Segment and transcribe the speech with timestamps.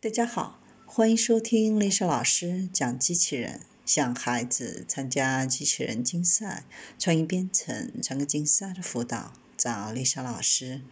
[0.00, 3.62] 大家好，欢迎收听丽莎老师讲机器人。
[3.84, 6.62] 向孩子参加机器人竞赛、
[6.96, 10.82] 创意编程、创客竞赛的辅导，找丽莎老师。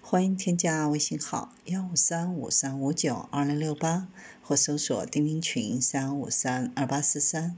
[0.00, 4.08] 欢迎添加微信号幺五三五三五九二零六八，
[4.40, 7.54] 或搜索钉钉群三五三二八四三。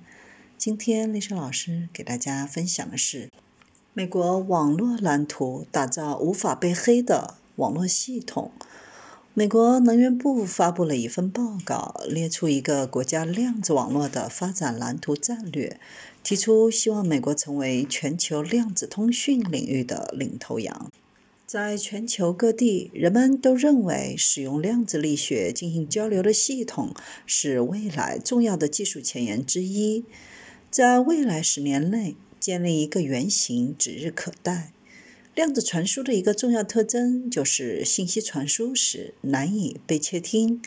[0.59, 3.31] 今天丽莎老师给大家分享的是
[3.95, 8.51] 美国网络蓝图打造无法被黑的网络系统。
[9.39, 15.79] 美国能源部发布了一份报告，列出一个国家量子网络的发展蓝图战略，
[16.25, 20.91] 提出希望美国成为全球量子通讯领域的领头羊。
[21.47, 26.95] 在全球各地，人们都认为使用量子力学进行交流的系统
[27.27, 30.07] 是未来重要的技术前沿之一。
[30.71, 34.73] 在未来十年内，建立一个原型指日可待。
[35.37, 40.63] 量子传输的一个重要特征就是信息传输时难以被窃听。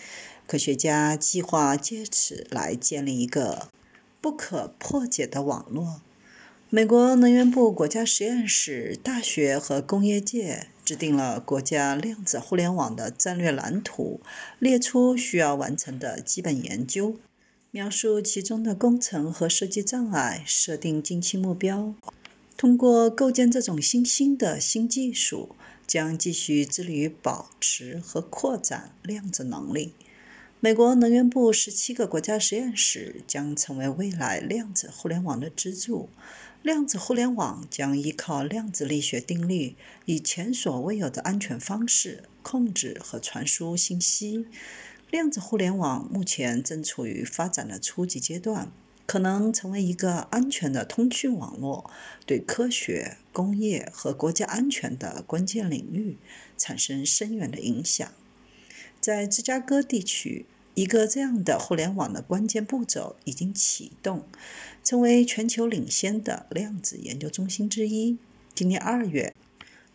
[0.46, 3.70] 科学家计划借此来建立一个
[4.22, 6.02] 不可破解的网络。
[6.70, 14.22] 美国能源部国家实验室、大学和工业界制定了国家量子互联网的战略蓝图，
[14.60, 17.16] 列出需要完成的基本研究，
[17.72, 21.96] 描述其中的工程和设计障碍，设定近期目标。
[22.60, 25.56] 通过构建这种新兴的新技术，
[25.88, 29.94] 将继续致力于保持和扩展量子能力。
[30.60, 36.10] 美国能源部十七个国家实验室将成为未来量子互联网的支柱。
[36.62, 44.46] 量子互联网将依靠量子力学定律，以前所未有的安全方式控制和传输信息。
[45.10, 48.70] 量子互联网目前正处于发展的初级阶段。
[49.10, 51.90] 可能成为一个安全的通讯网络，
[52.28, 56.20] 对科学、工业和国家安全的关键领域
[56.56, 58.08] 产生深远的影响。
[59.02, 64.28] 在芝加哥地区，一个这样的互联网的关键步骤已经启动，
[64.84, 68.20] 成为全球领先的量子研究中心之一。
[68.54, 69.34] 今年二月，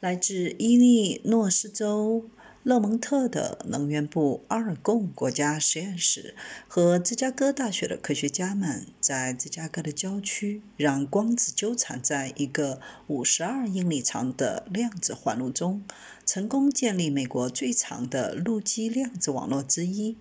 [0.01, 2.29] 来自伊利诺斯州。
[2.65, 6.35] 勒蒙特的能源部阿尔贡国家实验室
[6.67, 15.83] 和芝加哥大学的科学家们，在芝加哥的郊区，让光子纠缠在一个五十二英里长的量子环路中，
[16.25, 20.17] 成功建立美国最长的陆基量子网络之一，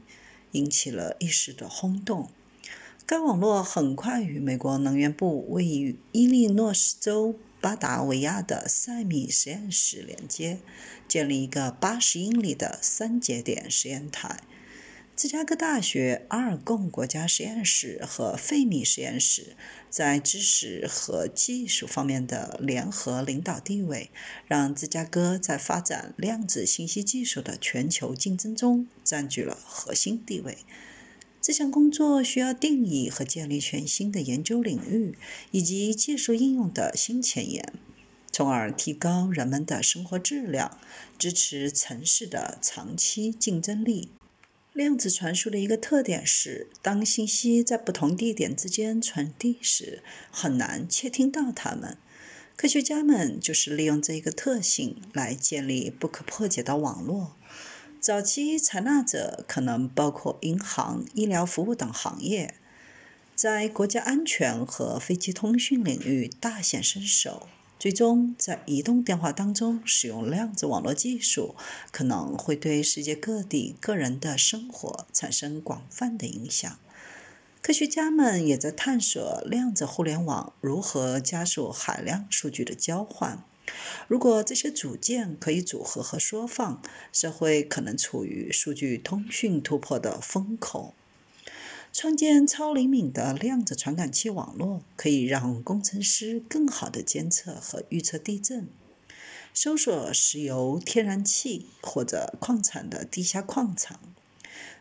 [0.51, 2.27] 引起了一时的轰动。
[3.05, 7.35] 该网络很快与美国能源部位于伊利诺斯州。
[7.63, 10.59] 巴达维亚的塞米实验室连接，
[11.07, 14.41] 建立一个八十英里的三节点实验台。
[15.15, 19.55] 芝加哥大学阿尔贡国家实验室和费米实验室
[19.89, 24.11] 在知识和技术方面的联合领导地位，
[24.45, 30.57] 让芝加哥在发展量子信息技术的全球竞争中占据了核心地位。
[31.43, 35.17] 这项工作需要定义和建立全新的研究领域
[35.51, 37.73] 以及技术应用的新前沿，
[38.31, 40.77] 从而提高人们的生活质量，
[41.19, 44.07] 支持城市的长期竞争力。
[44.71, 51.97] 量子传输的一个特点是，当信息在不同地点之间传递时，很难窃听到它们。
[52.55, 57.35] 科学家们就是利用这一个特性来建立不可破解的网络。
[58.03, 62.53] 早期采纳者可能包括银行、医疗服务等行业，
[63.33, 67.47] 在国家安全和飞机通讯领域大显身手。
[67.79, 71.55] 最终，在移动电话当中使用量子网络技术，
[71.93, 76.77] 可能会对世界各地个人的生活产生广泛的影响。
[77.61, 83.45] 科学家们也在探索量子互联网如何加速海量数据的交换。
[84.07, 86.81] 如果这些组件可以组合和缩放，
[87.11, 90.93] 社会可能处于数据通讯突破的风口。
[91.93, 98.67] 创建超灵敏的量子传感器网络，可以让工程师更好地监测和预测地震、
[99.53, 103.99] 搜索石油、天然气或者矿产的地下矿场。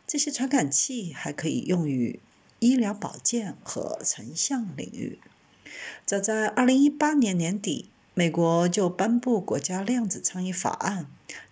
[0.06, 2.18] 这些传感器还可以用于
[2.58, 5.20] 医疗保健和成像领域。
[6.04, 7.90] 早在2018年年底。
[8.14, 11.06] 美国就颁布国家量子倡议法案。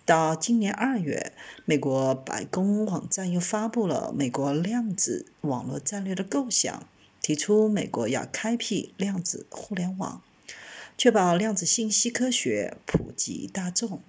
[0.05, 1.33] 到今年二月，
[1.65, 6.87] 美国白宫网站又发布了美国量子网络战略的构想，
[7.23, 10.21] 提出美国要开辟量子互联网，
[10.99, 14.03] 确保量子信息科学普及大众。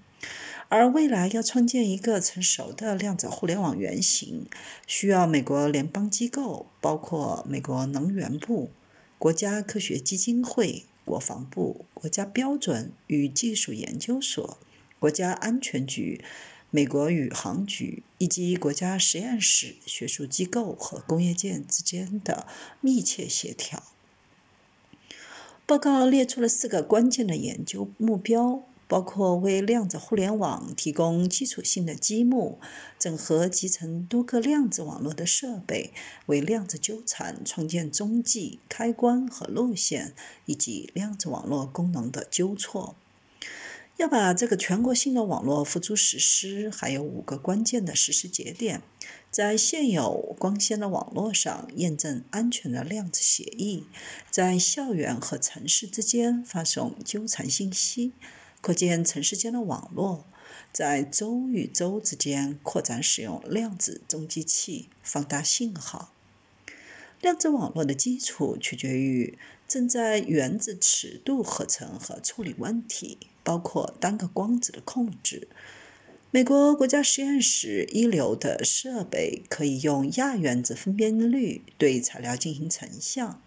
[0.67, 4.45] 而未来要创建一个成熟的量子互联网原型，
[4.85, 8.71] 需要美国联邦机构，包括美国能源部、
[9.17, 10.85] 国家科学基金会。
[11.05, 14.57] 国防部、国家标准与技术研究所、
[14.99, 16.23] 国家安全局、
[16.69, 22.47] 美国宇航局以及国家实验室、学术机构和工业界之间的
[22.79, 23.83] 密切协调。
[25.65, 28.63] 报告列出了四个关键的研究目标。
[28.91, 32.59] 包括为量子互联网提供基础性的积木，
[32.99, 35.93] 整合集成多个量子网络的设备，
[36.25, 40.13] 为量子纠缠创建踪迹、开关和路线，
[40.45, 42.97] 以及量子网络功能的纠错。
[43.95, 48.81] 要把这个全国性的网络付诸实施，还有五个关键的实施节点：
[49.29, 53.85] 在现有光纤的网络上验证安全的量子协议，
[54.29, 58.11] 在校园和城市之间发送纠缠信息。
[58.61, 60.25] 扩建城市间的网络，
[60.71, 66.13] 在州与州之间扩展使用量子中继器放大信号。
[67.19, 69.37] 量子网络的基础取决于
[69.67, 75.47] 正在原子尺度合成和处理问题，包括单个光子的控制。
[76.31, 83.41] 美国国家实验室一流的设备可以用亚原子分辨率对材料进行成像。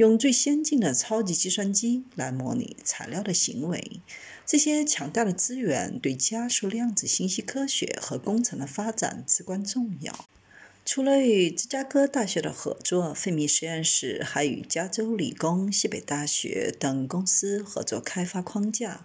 [0.00, 4.00] 用最先进的超级计算机来模拟材料的行为，
[4.46, 10.24] 这些强大的资源对加速量子信息科学和工程的发展至关重要。
[10.86, 19.04] 除了与芝加哥大学的合作，费米实验室还与加州理工、西北大学等公司合作开发框架。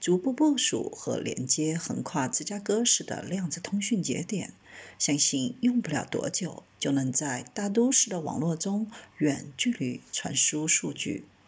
[0.00, 4.52] 逐步部署和连接横跨芝加哥市的量子通讯节点，
[4.98, 11.24] 相信用不了多久就能在大都市的网络中远距离传输数据。